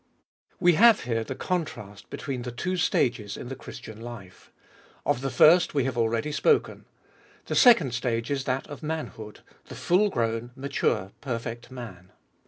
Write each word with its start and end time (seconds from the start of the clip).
WE 0.59 0.73
have 0.73 1.01
here 1.01 1.23
the 1.23 1.35
contrast 1.35 2.09
between 2.09 2.41
the 2.41 2.51
two 2.51 2.75
stages 2.75 3.37
in 3.37 3.49
the 3.49 3.55
Chris 3.55 3.77
tian 3.77 4.01
life. 4.01 4.51
Of 5.05 5.21
the 5.21 5.29
first 5.29 5.75
we 5.75 5.83
have 5.83 5.95
already 5.95 6.31
spoken. 6.31 6.85
The 7.45 7.53
second 7.53 7.93
stage 7.93 8.31
is 8.31 8.45
that 8.45 8.65
of 8.65 8.81
manhood— 8.81 9.41
the 9.69 9.75
full 9.75 10.09
grown, 10.09 10.53
mature, 10.55 11.11
perfect 11.21 11.69
man. 11.69 12.11